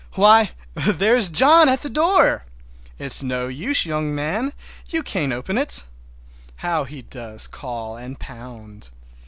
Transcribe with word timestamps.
Why, 0.15 0.49
there's 0.73 1.29
John 1.29 1.69
at 1.69 1.83
the 1.83 1.89
door! 1.91 2.43
It 2.97 3.05
is 3.05 3.21
no 3.21 3.47
use, 3.47 3.85
young 3.85 4.15
man, 4.15 4.51
you 4.89 5.03
can't 5.03 5.31
open 5.31 5.59
it! 5.59 5.83
How 6.55 6.85
he 6.85 7.03
does 7.03 7.45
call 7.45 7.97
and 7.97 8.19
pound! 8.19 8.89